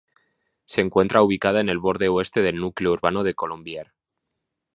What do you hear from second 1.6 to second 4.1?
en el borde oeste del núcleo urbano de Colombier.